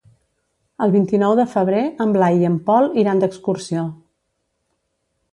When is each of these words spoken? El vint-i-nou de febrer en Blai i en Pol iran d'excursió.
El 0.85 0.93
vint-i-nou 0.93 1.33
de 1.39 1.43
febrer 1.51 1.83
en 2.05 2.15
Blai 2.15 2.41
i 2.43 2.47
en 2.49 2.55
Pol 2.69 2.87
iran 3.01 3.21
d'excursió. 3.25 3.83